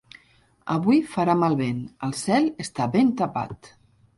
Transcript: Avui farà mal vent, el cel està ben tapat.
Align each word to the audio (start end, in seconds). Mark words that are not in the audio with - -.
Avui 0.75 1.01
farà 1.11 1.35
mal 1.43 1.57
vent, 1.61 1.83
el 2.09 2.17
cel 2.23 2.51
està 2.67 2.89
ben 2.97 3.13
tapat. 3.21 3.71